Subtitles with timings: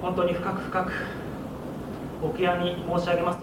[0.00, 0.92] 本当に深く深く
[2.22, 3.40] お悔やみ申し上げます。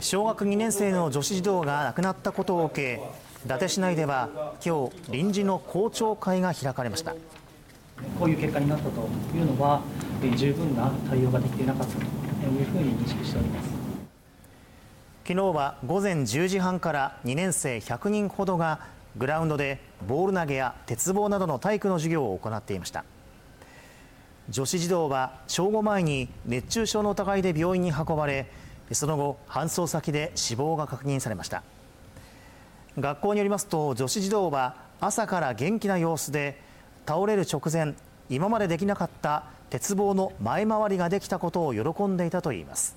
[0.00, 3.02] 小学2年生の女子児童が亡くなったことを受け
[3.44, 7.14] 伊達市内では今日臨時の校長会が開かれました。
[8.18, 9.82] こういう結果になったというのは
[10.36, 12.04] 十分な対応ができていなかったとい
[12.62, 13.70] うふうに認識しております。
[15.24, 18.80] 昨日は午前10時半から2年生100人ほどが
[19.16, 19.78] グラウンドで
[20.08, 23.04] ボール投げや鉄棒などの体育の授業を行っていました
[24.50, 28.50] 女子児童は正午前に熱中症の疑いで病院に運ばれ
[28.90, 31.62] その後搬送先で死亡が確認されました。
[32.98, 36.60] 学校によりますと女子児童は朝から元気な様子で
[37.06, 37.94] 倒れる直前
[38.28, 42.96] 今までできなかった鉄棒の前回りができたことを喜んでいたといいます。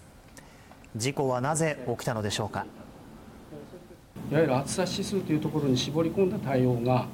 [0.95, 2.65] 事故はなぜ起きたのでしょうか？
[4.31, 7.05] いわゆる暑さ指数というところに絞り込んだ対応が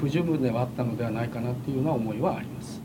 [0.00, 2.82] 不十分ではあったのではないかなというような思いはあります。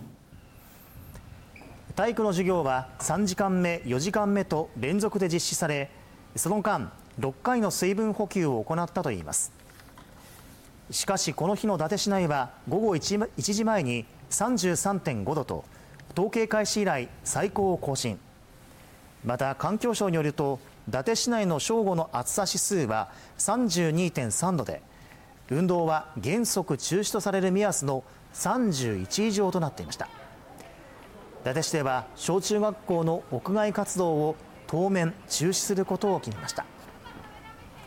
[2.00, 5.92] 体育の授業は3時間目4時間目と連続で実施され
[6.34, 9.52] その間6回の水分補給を行ったといいます。
[10.92, 15.66] しかしこの日の伊達市内は午後 1, 1時前に33.5度と
[16.14, 18.18] 統計開始以来最高を更新。
[19.26, 24.82] また環境省によると伊達市内の正午の暑さ指数は32.3度で
[25.50, 30.08] 運動は原則中止とされる目安の31以上となっていました。
[31.42, 34.36] 伊達市では小中学校の屋外活動を
[34.68, 36.66] 当面中止することを決めました。